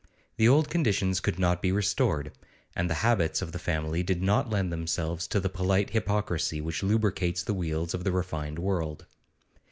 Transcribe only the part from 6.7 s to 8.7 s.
lubricates the wheels of the refined